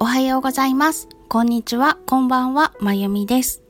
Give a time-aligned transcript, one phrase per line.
[0.00, 1.08] おはようございます。
[1.28, 1.98] こんにちは。
[2.06, 2.72] こんばんは。
[2.80, 3.62] まゆみです。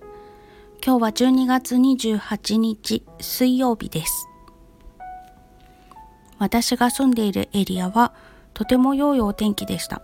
[0.85, 4.29] 今日は12月28日水曜日です。
[6.39, 8.15] 私が住んでいるエリアは
[8.55, 10.03] とても良いお天気でした。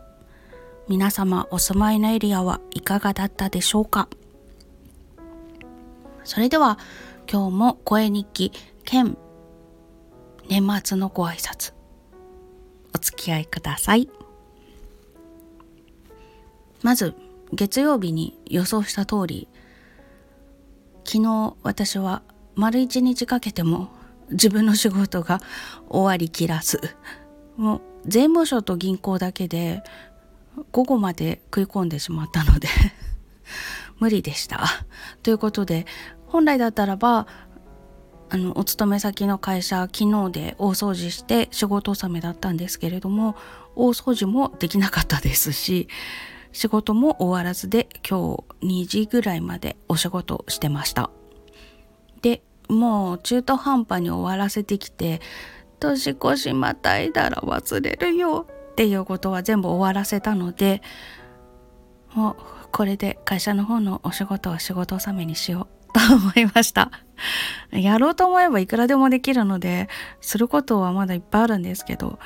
[0.88, 4.08] 皆様お住まいのエリアはいかがだったでしょうか？
[6.24, 6.78] それでは
[7.30, 8.52] 今日も声日記
[8.84, 9.16] 兼
[10.48, 11.72] 年末のご挨拶
[12.94, 14.08] お付き合いください。
[16.82, 17.14] まず
[17.52, 19.48] 月曜日に予想した通り
[21.04, 22.22] 昨日私は
[22.54, 23.88] 丸一日かけても
[24.30, 25.40] 自分の仕事が
[25.88, 26.80] 終わりきらず
[27.56, 29.82] もう税務署と銀行だけで
[30.72, 32.68] 午後まで食い込んでしまったので
[33.98, 34.64] 無理でした。
[35.22, 35.86] ということで
[36.26, 37.26] 本来だったらば
[38.30, 43.36] あのお勤め先の会社昨日で大掃除して仕事納めだったんですけれども
[43.74, 45.88] 大掃除もできなかったですし
[46.52, 51.10] 仕事も終わらずで今日2時ぐらいまでお仕事してました。
[52.22, 55.20] で、もう中途半端に終わらせてきて、
[55.78, 60.82] 年越しまたいだら忘れるよっていうことは全部終わらせたので、
[62.14, 62.36] もう
[62.72, 66.90] これで会社の方のお仕事は仕事納めにしようと思いました。
[67.70, 69.88] やろうと思えばいくらでもできるので、
[70.20, 72.18] することはまだいっぱいあるんですけど、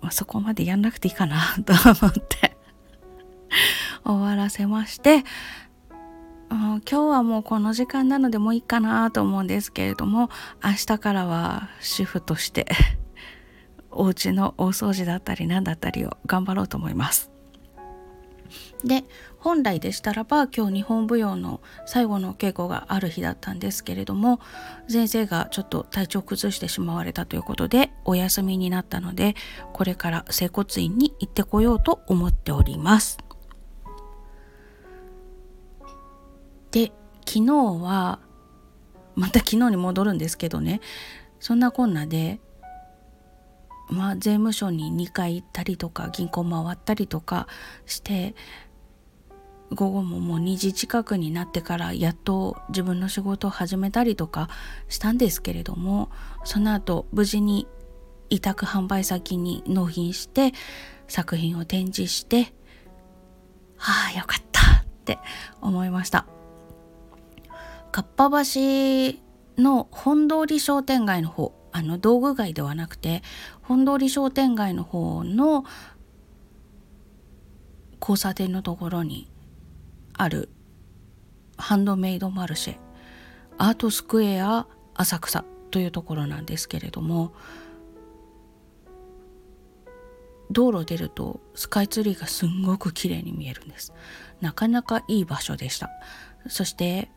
[0.00, 2.51] まあ、そこまでやんなくていいかなと思って
[4.04, 5.24] 終わらせまして、
[6.50, 10.28] 今日はもうこの時間なのでもういいかなと思うんですけれども
[10.62, 12.66] 明日からは主婦として
[13.90, 17.30] お家の大掃除だったり何だったりを頑張ろうと思います。
[18.84, 19.04] で
[19.38, 24.40] 本来でしたらば今日日本舞踊の最後の稽古がある日だったんですけれども
[24.88, 29.36] 先生がちょっと体調崩してしまわれたということでお休みになったので
[29.72, 33.18] これから整骨院に行ってこようと思っております。
[36.72, 36.92] で
[37.26, 37.52] 昨日
[37.82, 38.18] は
[39.14, 40.80] また昨日に戻るんですけどね
[41.38, 42.40] そんなこんなで
[43.88, 47.46] まあ税務署に2回行ったりとか銀行回ったりとか
[47.86, 48.34] して
[49.74, 54.48] 午後ももう2時近くになってからやっと自分の仕事を始めたりとか
[54.88, 56.10] したんですけれども
[56.44, 57.66] その後無事に
[58.30, 60.52] 委託販売先に納品して
[61.08, 62.54] 作品を展示して
[63.76, 65.18] はあよかったって
[65.60, 66.31] 思いました。
[67.92, 69.18] かっぱ橋
[69.58, 73.22] の本通り商店街の方あの道具街ではなくて
[73.62, 75.64] 本通り商店街の方の
[78.00, 79.30] 交差点のところに
[80.14, 80.48] ある
[81.56, 82.76] ハンドメイドマルシェ
[83.58, 87.32] アートスクエア浅草というところなんですけれども
[90.50, 93.94] 道路出るとスカイツリーがすんごく綺麗に見えるんです。
[94.42, 95.88] なかなかいい場所でした。
[96.48, 97.10] そして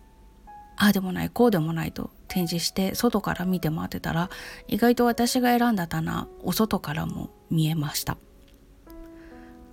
[0.78, 4.30] ああでもないこうでもないと展示して外から見て回ってたら
[4.68, 8.18] 意外と私が選んだ棚お外からも見えました。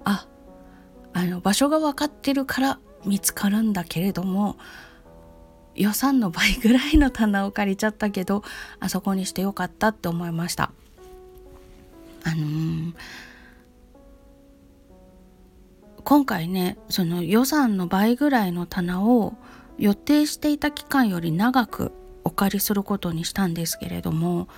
[0.04, 0.26] あ
[1.12, 4.56] あの場所が分かってるから見つかるんだけれども
[5.74, 8.42] 予算の倍ぐらいの棚を借りちゃったけど
[8.80, 10.72] あそこにしてよかったって思いました。
[12.24, 12.94] あのー、
[16.04, 19.34] 今回ねその予算の倍ぐらいの棚を
[19.78, 21.92] 予定していた期間より長く
[22.24, 24.48] お借りすることにしたんですけれども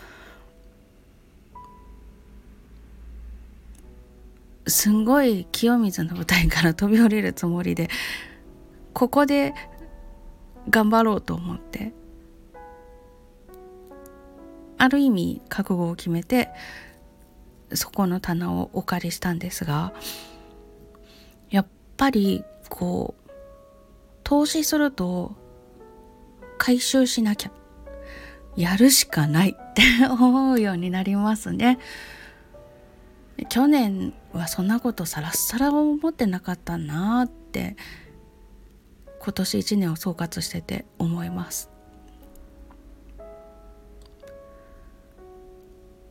[4.67, 7.89] すんごい清水の舞台から飛び降りるつもりで
[8.93, 9.55] ここで
[10.71, 11.93] 頑張ろうと思って
[14.79, 16.49] ある意味覚悟を決めて
[17.73, 19.93] そこの棚をお借りしたんですが
[21.51, 23.24] やっぱりこう
[24.25, 25.37] 投資すると
[26.59, 27.53] 回収しなきゃ
[28.57, 31.79] やるしかないって思うようになりますね。
[33.49, 37.77] 去年はそんなことさらさら思ってなかったなって
[39.21, 41.71] 今年1年を総括してて思います。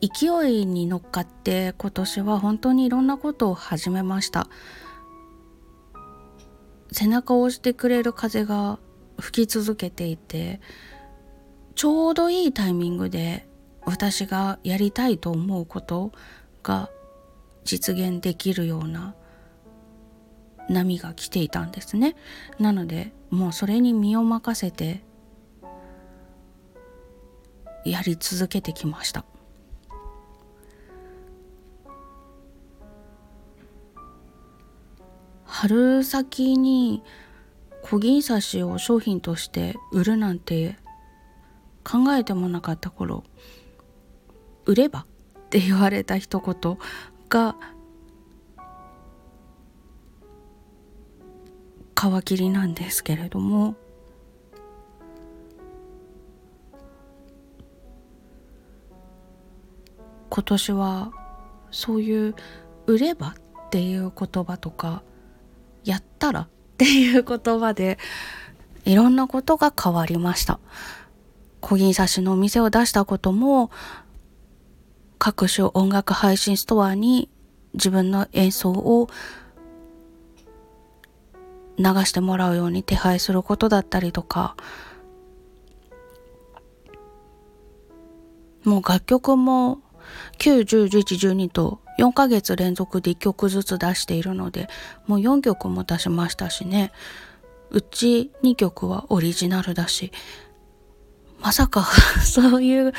[0.02, 4.50] 勢いに乗っかって今年は本当にいろんなことを始めました。
[6.94, 8.80] 背中を押してくれる風が
[9.20, 10.62] 吹き続けていて
[11.76, 13.48] ちょうどいいタイミングで
[13.86, 16.12] 私がやりたいと思うこと
[16.62, 16.90] が
[17.66, 19.16] 実現できるような
[20.70, 22.16] 波が来ていたんですね。
[22.60, 25.04] なのでもうそれに身を任せて
[27.86, 29.26] やり続けてきました。
[35.64, 37.02] 春先に
[37.84, 40.76] 小銀刺しを商品として売るなんて
[41.86, 43.24] 考えてもなかった頃
[44.66, 45.06] 売ればっ
[45.52, 46.78] て言われた一言
[47.30, 47.56] が
[51.96, 53.78] 皮切りなんですけれども
[60.30, 61.14] 今年は
[61.72, 62.36] そういう
[62.86, 63.36] 「売れば」
[63.68, 65.04] っていう言葉とか
[65.84, 66.48] 「やったら」っ
[66.78, 67.98] ていう言葉で
[68.86, 70.60] いろんなことが変わりました。
[71.62, 73.72] 小銀刺しのお店を出したことも
[75.18, 77.30] 各種音楽配信ストアに
[77.74, 79.08] 自分の演奏を
[81.78, 84.58] 流してもらうように手配することだったりとか
[88.66, 89.80] もう楽曲も
[90.40, 94.68] 9、10、11、12と4ヶ月連続で1曲ずつ出しているので
[95.08, 96.92] もう4曲も出しましたしね
[97.70, 100.12] うち2曲はオリジナルだし
[101.40, 101.84] まさか
[102.24, 102.94] そういう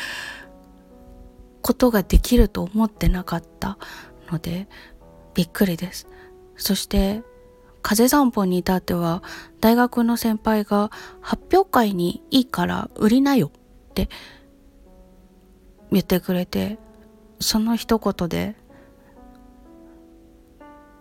[1.62, 3.78] ことができると思ってなかった
[4.30, 4.68] ので
[5.32, 6.06] びっくりです。
[6.56, 7.22] そして
[7.82, 9.22] 風散歩に至っては
[9.60, 10.90] 大学の先輩が
[11.20, 13.50] 発表会にいいから売りなよ
[13.90, 14.08] って
[15.90, 16.78] 言ってくれて
[17.44, 18.56] その一言で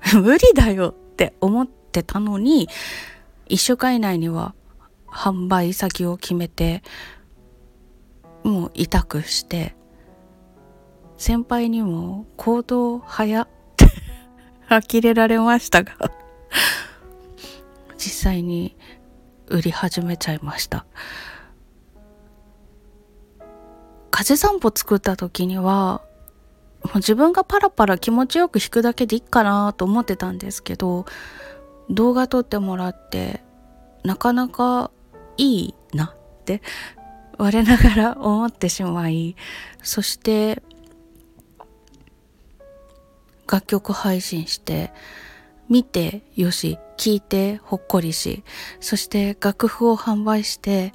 [0.13, 2.67] 無理だよって思ってたのに
[3.47, 4.53] 一週間以内には
[5.07, 6.83] 販売先を決めて
[8.43, 9.75] もう委託して
[11.17, 13.47] 先輩にも行動早っ
[13.77, 13.85] て
[14.67, 15.93] 呆れられましたが
[17.97, 18.75] 実際に
[19.47, 20.85] 売り始めちゃいました。
[24.11, 26.01] 風散歩作った時には
[26.83, 31.05] もう自分がパラパラ気持ちよく弾くだけでいいかなと思ってたんですけど
[31.89, 33.41] 動画撮ってもらって
[34.03, 34.91] なかなか
[35.37, 36.61] いいなって
[37.37, 39.35] 我ながら思ってしまい
[39.81, 40.61] そして
[43.51, 44.91] 楽曲配信して
[45.69, 48.43] 見てよし聞いてほっこりし
[48.79, 50.93] そして楽譜を販売して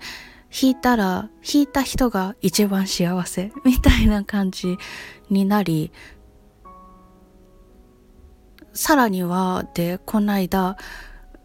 [0.51, 4.79] 弾いたら弾いた人が一番幸せみたいな感じ
[5.31, 5.93] になり
[8.73, 10.77] さらにはでこの間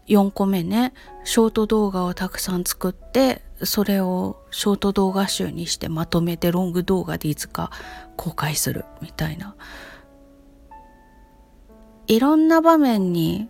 [0.06, 0.92] 4個目ね
[1.24, 7.70] ショート動画をたくさん作ってそれをショート動画集にしてまとめてロング動画でいつか
[8.16, 9.56] 公開するみたいな。
[12.06, 13.48] いろんな場面に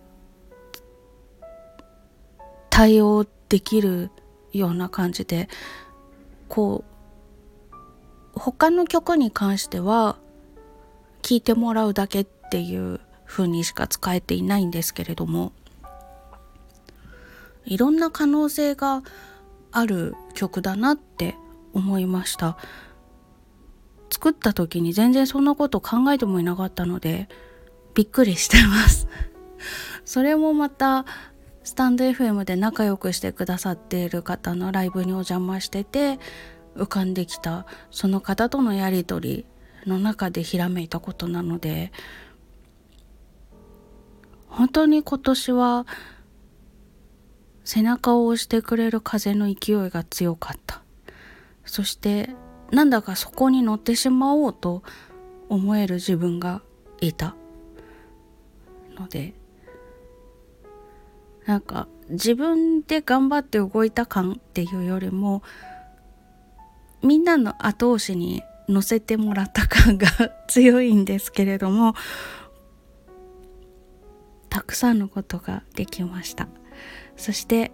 [2.69, 4.11] 対応できる
[4.53, 5.49] ような感じで
[6.47, 10.17] こう他の曲に関しては
[11.25, 15.53] 聴いてもらうだけっていう風にしか使えていないんですけれども
[17.65, 19.01] いろんな可能性が
[19.71, 21.35] ある曲だなって
[21.73, 22.57] 思いました。
[24.11, 27.27] 作った時に全然そんなこと考えてもいなかったので
[27.95, 29.07] びっくりしてます。
[30.05, 31.05] それもまた
[31.63, 36.19] スタンド FM で仲良くしてくださっている方のライブにお邪魔してて
[36.77, 39.45] 浮かんできたその方とのやり取り
[39.85, 41.91] の中でひらめいたことなので
[44.47, 45.85] 本当に今年は
[47.63, 50.81] 背中を押してくれる風の勢いが強かった。
[51.65, 52.29] そして
[52.71, 54.83] なんだかそこに乗ってしまおうと
[55.49, 56.61] 思える自分が
[57.01, 57.35] いた。
[58.95, 59.33] ので
[61.45, 65.43] なんか自分で頑張って動いた感っていうよりも
[67.03, 70.07] みんなの後押しに乗せてもらった感が
[70.47, 71.93] 強いんですけれども
[74.49, 76.47] たくさんのことができました。
[77.17, 77.71] そして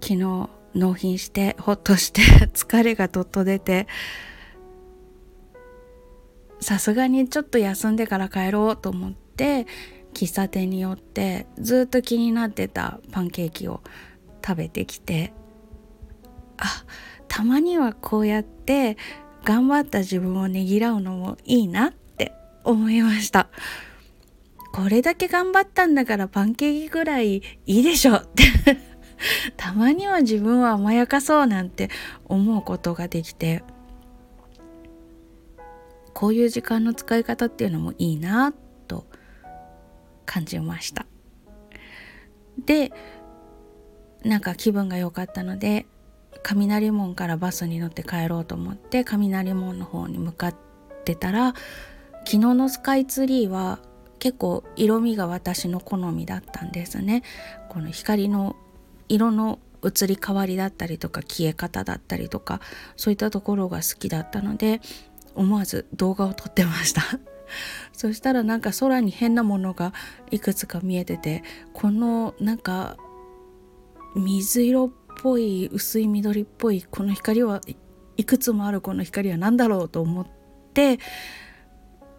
[0.00, 2.22] 昨日納品してほっとして
[2.54, 3.86] 疲れがどっと出て
[6.60, 9.66] さすがにちょっと休んでから帰ろうと思って
[10.14, 13.80] 喫茶店によってずっと気になってたパンケーキを
[14.44, 15.32] 食べてきて
[16.58, 16.84] あ
[17.28, 18.96] たまにはこうやって
[19.44, 22.32] 頑張った自分をねぎらうのもいいなって
[22.64, 23.48] 思いました。
[24.72, 28.44] これだけ頑張ったんだからパンケーキぐらいいいでしょって。
[29.56, 31.90] たまには自分は甘やかそうなんて
[32.24, 33.62] 思うことができて。
[36.20, 38.52] こういう時間の使い方っていうのもいいな
[38.88, 39.06] と
[40.26, 41.06] 感じました。
[42.66, 42.92] で
[44.22, 45.86] なんか気分が良かったので
[46.42, 50.54] 雷門からバスに乗って帰ろうと思って雷門の方に向かっ
[51.04, 51.54] てたら
[52.24, 53.80] 昨日のスカイツリーは
[54.18, 57.22] 結構色味が私の好みだったんですね。
[57.70, 58.54] この光の
[59.08, 62.60] 色の移り変わりだったりとか消え方だったりとか
[62.96, 64.82] そういったところが好きだったので
[65.34, 67.02] 思わず動画を撮ってました。
[67.92, 69.92] そしたらなんか空に変なものが
[70.30, 72.96] いくつか見えててこのなんか
[74.14, 77.60] 水色っぽい薄い緑っぽいこの光は
[78.16, 80.26] いくつもあるこの光は何だろうと思っ
[80.72, 80.98] て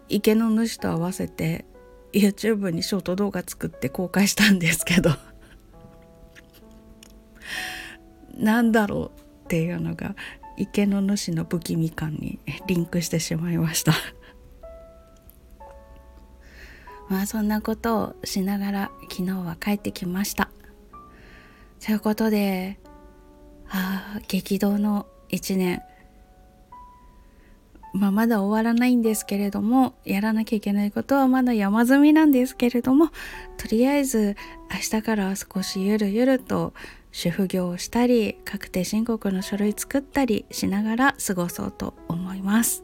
[0.08, 1.64] 池の主と合わせて
[2.12, 5.10] YouTube にショート動画作って公開したんですけど
[8.38, 10.14] 何だろうっていうのが
[10.56, 13.94] 池の主の不気味感にリンクしてしまいました。
[17.08, 20.50] まあそんなことをしながら昨日は帰ってきました。
[21.84, 22.78] ということで
[23.72, 25.82] あ激動の一年。
[27.94, 33.10] まあ、まだ終わらないんですけれどもやらなきゃいけないことはまだ山積みなんですけれども
[33.58, 34.34] とりあえず
[34.70, 36.72] 明日からは少しゆるゆると
[37.10, 42.82] 主婦業をしたり確定申告の書類作ったりしながら過ごそうと思います。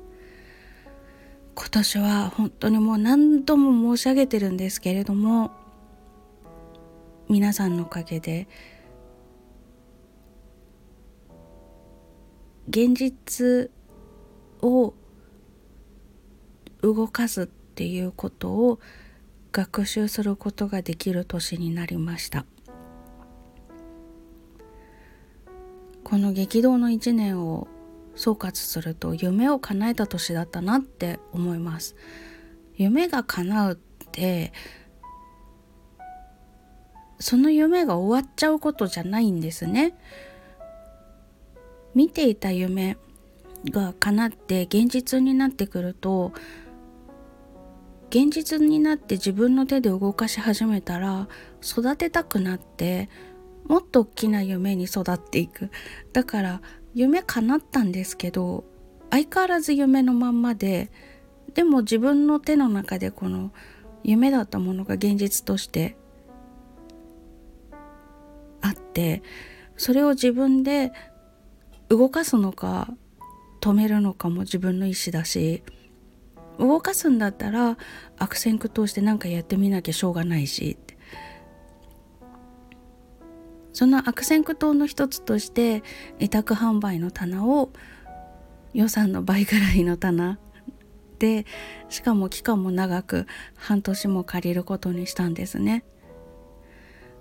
[1.55, 5.51] 今年は本当にもう何度も申し上げてるんですけれども
[7.29, 8.47] 皆さんのおかげで
[12.69, 13.71] 現実
[14.61, 14.93] を
[16.83, 18.79] 動かすっていうことを
[19.53, 22.45] 学習することができる年になりました。
[26.05, 27.69] この激動の一年を
[28.15, 31.97] 総括すると夢を叶えた年だったなって思います。
[32.77, 33.77] 夢が叶うっ
[34.13, 34.53] て
[37.19, 39.95] その夢が終わっちゃうことじゃないんですね。
[41.99, 42.97] 見ていた夢
[43.71, 46.33] が叶って現実になってくると
[48.11, 51.27] 現実になって自分の手で動かし始めたら
[51.61, 53.09] 育てたくなって
[53.67, 55.73] もっと大きな夢に育っていく。
[56.13, 56.63] だから
[56.95, 58.63] 夢叶ったんですけど
[59.11, 60.93] 相変わらず夢のまんまで
[61.55, 63.51] でも自分の手の中でこの
[64.05, 65.97] 夢だったものが現実として
[68.61, 69.25] あって
[69.77, 70.93] それを自分で
[71.89, 72.89] 動かすのか
[73.61, 75.63] 止めるのかも自分の意思だし
[76.59, 77.77] 動かすんだったら
[78.19, 80.77] 悪戦苦闘して何かやってみなきゃしょうがないし
[83.73, 85.85] その悪戦苦闘の一つとして
[86.19, 87.71] 委託販売の棚を
[88.75, 90.39] 予算の倍ぐらいの棚
[91.21, 91.47] で
[91.89, 95.85] しかも期間も長く半年も借りることにしたんですね。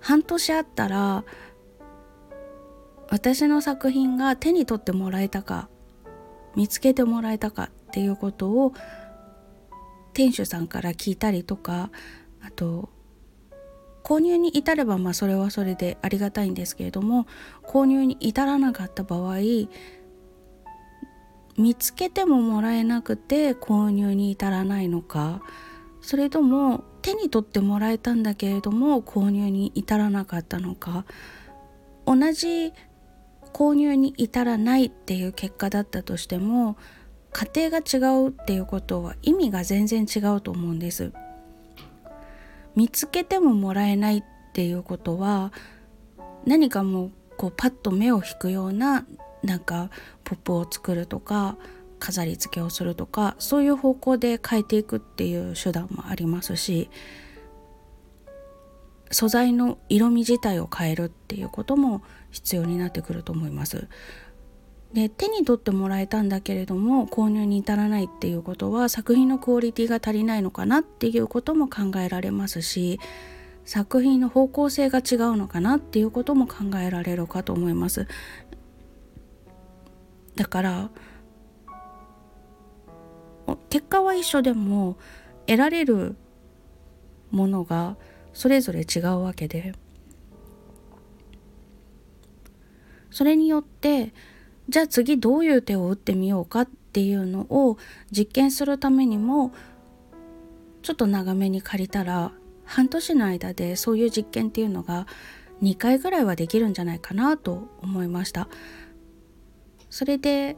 [0.01, 1.25] 半年あったら
[3.09, 5.69] 私の作品が手に取ってもらえたか
[6.55, 8.73] 見つけてもらえたかっていうことを
[10.13, 11.91] 店主さんから聞いたりとか
[12.41, 12.89] あと
[14.03, 17.27] 購入に至ればまあそれはそれでありがたいんですけれども
[17.63, 19.37] 購入に至らなかった場合
[21.57, 25.41] 見つけてももらえなくて購入に至らないのか
[26.01, 31.05] それとも手に取ってもらえたんだけれども購入に至らなかったのか
[32.05, 32.71] 同じ
[33.57, 36.77] 購入に至らないっていう結果だったとしても
[37.31, 37.97] 家庭が違
[38.27, 41.11] うっていうことは意味が全然違うと思うんです。
[42.75, 44.23] 見つけてももらえないっ
[44.53, 45.51] ていうことは
[46.45, 49.07] 何かもうこうパッと目を引くような
[49.41, 49.89] なんか
[50.23, 51.57] ポップを作るとか
[51.97, 56.91] 飾り付けをするとかそういう方向で変えていくっていう手段もありますし
[59.11, 63.87] 素材の色味自体を変えるっていうことも必要になってくると思います。
[64.93, 72.99] で手に取ってもらえたんだけれども購入に至らないっていうことは作品のクオリティが足りないのかなっていうことも考えられますし
[73.65, 78.07] 作品の方向性が違うのかなっていうことも考えられるかと思います。
[80.35, 80.89] だから
[83.69, 84.97] 結果は一緒でも
[85.47, 86.15] 得られる
[87.31, 87.97] ものが
[88.37, 89.73] それぞれ違うわけで。
[93.09, 94.13] それによって
[94.69, 97.77] じゃあ次どういう手を打ってみようかっていうのを
[98.11, 99.53] 実験するためにも
[100.83, 102.31] ちょっと長めに借りたら
[102.63, 105.07] 半年の間でそういう実験っていうのが
[105.63, 108.49] 2回ぐらいはできるんじゃないかなと思いました。
[109.89, 110.57] それで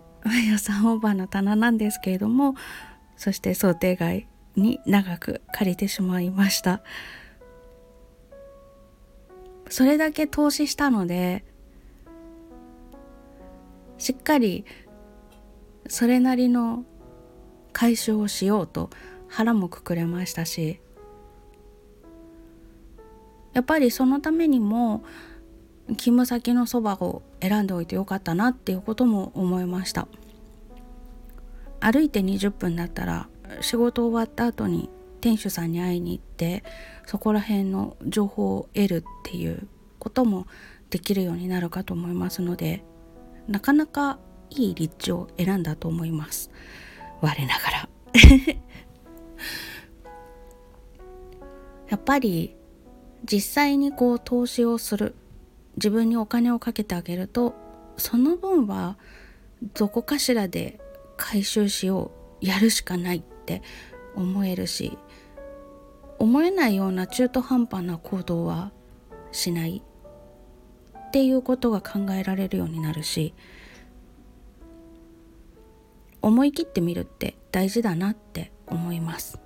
[0.52, 2.56] 予算オーバーの棚なんですけれども
[3.16, 6.82] そして想定外に長く借りてしまいました。
[9.70, 11.44] それだけ投資したので
[13.98, 14.66] しっかり
[15.88, 16.86] それなりの
[17.72, 18.90] 回収をしようと
[19.28, 20.80] 腹もくくれましたし
[23.54, 25.04] やっぱりそのためにも
[25.88, 30.08] 勤務先のそばを選んでおいてよかったなっていうことも思いました。
[31.80, 33.28] 歩いて20分だったら
[33.62, 36.64] 仕事終わった後に店主さんに会いに行って
[37.06, 39.68] そこら辺の情報を得るっていう
[40.00, 40.48] ことも
[40.90, 42.84] できるようになるかと思いますので
[43.48, 46.50] なかなかいい立地を選んだと思います。
[47.22, 47.90] 我ながら。
[51.90, 52.56] やっぱり
[53.26, 55.16] 実際にこう投資をする。
[55.76, 57.56] 自分にお金をかけてあげると
[57.96, 58.98] その分は
[59.76, 60.80] どこかしらで
[61.16, 62.20] 回収しよう。
[62.42, 63.62] やるしかないって
[64.16, 64.98] 思えるし
[66.20, 68.72] 思えないような中途半端な行動は
[69.32, 69.82] しない。
[71.10, 73.34] っていうことが考えられるようになるし
[76.22, 79.40] 思い切ってみるって大事だなって思います。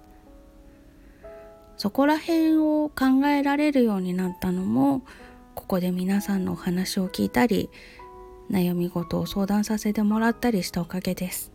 [1.78, 5.04] そこら辺を考えられるようになったのも
[5.56, 7.70] ここで皆さんのお話を聞いたり
[8.52, 11.54] 悩み事を相談させてもらったりしたおかげです。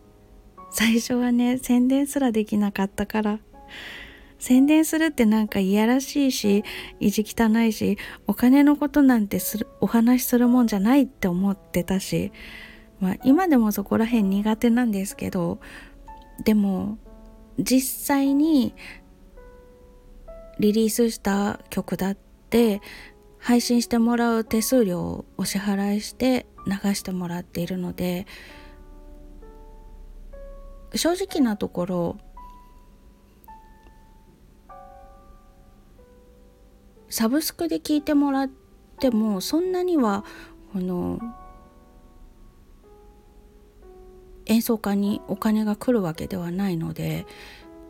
[0.71, 3.39] 最初はね宣伝すらできなかったから。
[4.39, 6.63] 宣伝するってなんかいやらしいし
[6.99, 12.31] 意地汚いしお金のことなんてするお話しするもんじゃないって思ってたし、
[12.99, 15.59] まあ、今でもそこら辺苦手なんですけど
[16.43, 16.97] でも
[17.59, 18.73] 実際に
[20.59, 22.17] リリースした曲だっ
[22.49, 22.81] て
[23.37, 28.25] 配信してもらう手数料をお支払いして流してもらっているので
[30.95, 32.17] 正直なところ
[37.09, 38.49] サブスクで聞いてもらっ
[38.99, 40.23] てもそんなには
[40.73, 41.19] この
[44.45, 47.25] 演奏家にお金が来るわけではないので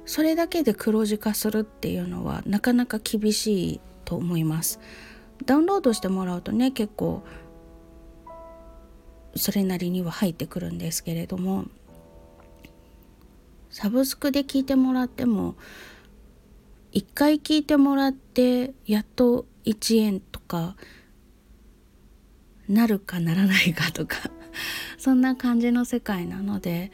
[0.06, 4.80] それだけで黒字化するっていうのはなかなか厳しいと思います。
[5.46, 7.24] ダウンロードしてもらうとね結構
[9.36, 11.66] それなりには入ってくるんですけれども
[13.70, 15.56] サブスクで聞いてもらっても
[16.94, 20.76] 1回聞いてもらってやっと1円とか
[22.68, 24.32] なるかならないかとか
[24.98, 26.92] そんな感じの世界なので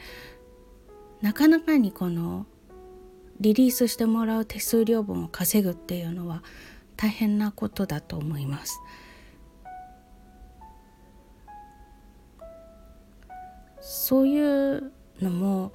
[1.22, 2.46] なかなかにこの
[3.40, 6.42] リリースしてもらう手数料分を稼ぐっていうのは
[6.96, 8.80] 大変なことだと思います。
[13.80, 15.72] そういうのも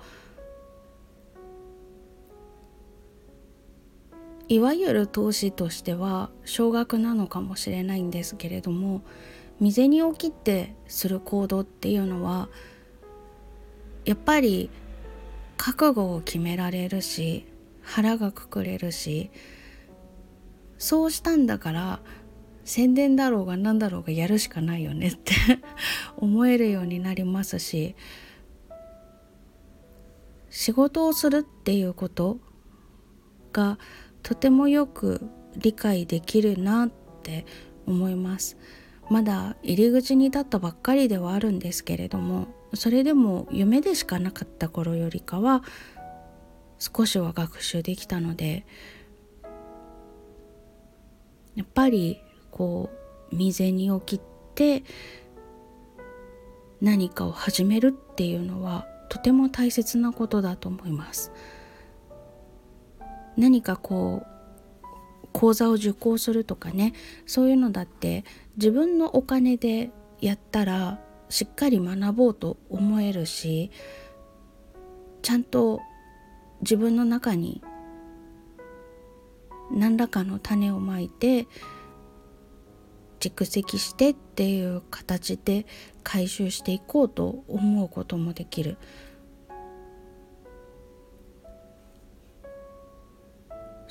[4.51, 9.01] いわゆる投資としては少額なのかもしれないんですけれども
[9.59, 12.49] 未銭を切ってする行動っていうのは
[14.03, 14.69] やっぱり
[15.55, 17.45] 覚悟を決められるし
[17.81, 19.31] 腹がくくれるし
[20.77, 22.01] そうしたんだから
[22.65, 25.33] 宣伝だろうが何だろうがやるしかないよねって
[26.17, 27.95] 思えるようになりますし
[30.49, 32.37] 仕事をするっていうこと
[33.53, 33.79] が
[34.23, 36.89] とてもよく理解できるなっ
[37.23, 37.45] て
[37.85, 38.57] 思います
[39.09, 45.63] まだ入り口に立ったばっかりではあるんですけれどもそれでも夢でしかなかった頃よりかは
[46.79, 48.65] 少しは学習できたので
[51.55, 52.89] やっぱりこ
[53.31, 54.21] う未然を切っ
[54.55, 54.83] て
[56.81, 61.31] 何かを始めるっていうのはとても大切なことだと思います。
[63.37, 66.93] 何かこう講座を受講するとかね
[67.25, 68.25] そういうのだって
[68.57, 73.71] 自分のお金でやったらしっかり学ぼうと思えるし
[75.21, 75.79] ちゃんと
[76.61, 77.61] 自分の中に
[79.71, 81.47] 何らかの種をまいて
[83.19, 85.65] 蓄積してっていう形で
[86.03, 88.77] 回収していこうと思うこともできる。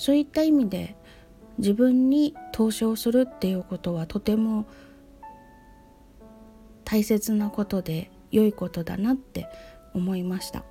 [0.01, 0.97] そういった意味で
[1.59, 4.67] 自分に投資をするっていうことはとても
[6.85, 9.47] 大切なことで良いことだなって
[9.93, 10.65] 思いました。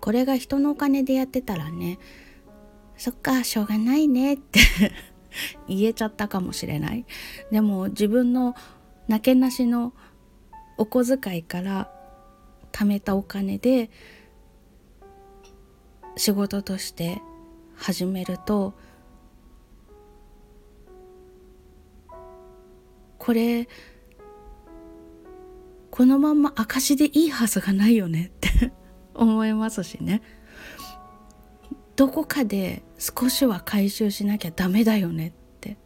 [0.00, 1.98] これが人のお金でやってたらね
[2.96, 4.60] そっかしょうがないねって
[5.66, 7.04] 言えちゃったかもしれない。
[7.50, 8.54] でも自分の
[9.08, 9.94] なけなしの
[10.78, 11.90] お小遣いから
[12.70, 13.90] 貯めたお金で
[16.16, 17.20] 仕事として
[17.80, 18.74] 始めると
[23.18, 23.68] これ
[25.90, 28.72] このまんま証でいいはずがないよねって
[29.14, 30.22] 思いますしね。
[31.96, 35.76] どこかで少しは回収しなきゃダメだよねって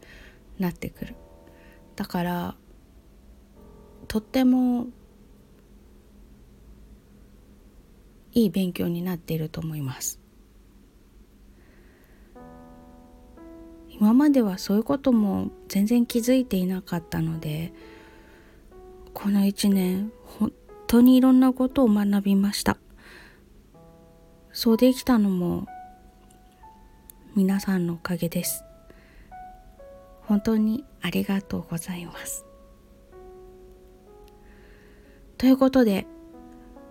[0.58, 1.14] なってくる。
[1.96, 2.56] だから
[4.06, 4.88] とっても
[8.32, 10.23] いい勉強になっていると思います。
[14.00, 17.72] 今まではそういうことも全然気づいていなかったので
[19.12, 20.52] この1年本
[20.88, 22.76] 当にいろんなことを学びました。
[24.52, 25.66] そうできたのも
[27.34, 28.64] 皆さんのおかげです。
[30.22, 32.44] 本当にありがとうございます。
[35.38, 36.06] ということで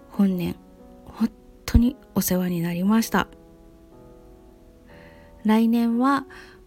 [0.10, 0.56] 本年
[1.06, 1.30] 本
[1.66, 3.28] 当にお世話になりました。
[5.44, 6.26] 来年は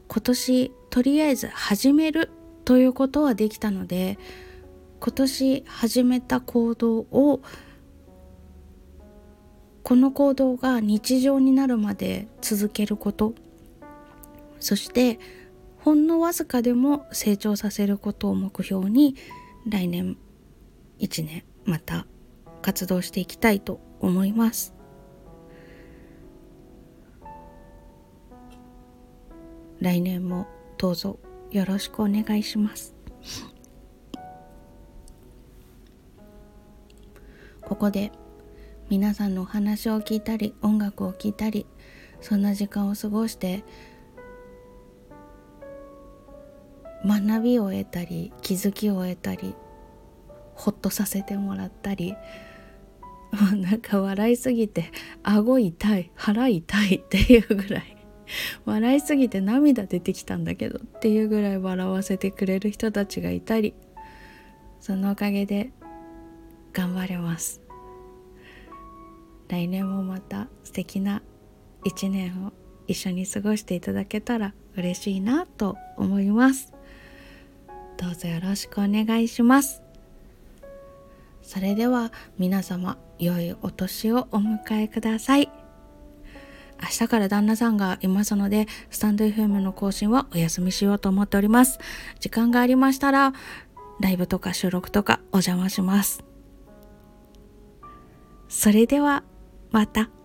[0.08, 2.30] 今年とりあえず始める
[2.64, 4.18] ということはできたので
[5.00, 7.42] 今年始めた行動を
[9.82, 13.34] この行動が日常になるまで続けること。
[14.58, 15.20] そして
[15.78, 19.14] ほんのわずかでも成長させることを目標に
[19.68, 20.16] 来年
[20.98, 22.06] 1年また
[22.62, 24.75] 活動していきたいと思います。
[29.86, 31.20] 来年もどうぞ
[31.52, 32.96] よろしくお願いします。
[37.62, 38.10] ここで
[38.90, 41.66] 皆さんのお話を聞いたり音楽を聴いたり
[42.20, 43.62] そんな時間を過ごして
[47.04, 49.54] 学びを得たり気づきを得たり
[50.54, 52.18] ほっとさせてもらったりも
[53.52, 54.90] う なんか笑いすぎて
[55.22, 57.95] 顎痛い腹痛いっていうぐらい。
[58.64, 63.74] 笑いすぎて涙出てきたんだけどっていうぐらい笑わせてくれる人たちがいたり
[64.80, 65.70] そのおかげで
[66.72, 67.60] 頑張れます。
[69.48, 71.22] 来年もまた素敵な
[71.84, 72.52] 一年を
[72.86, 76.72] 一緒に過ごしていただけたら嬉しいなと思います。
[77.96, 79.82] どうぞよろしくお願いします。
[81.42, 85.65] それでは皆様良いお年をお迎えください。
[86.82, 91.78] 明日から旦那さんがいますのでスタンド FM の更新はお休みしようと思っております
[92.20, 93.32] 時間がありましたら
[94.00, 96.24] ライブとか収録とかお邪魔します
[98.48, 99.24] それでは
[99.70, 100.15] また。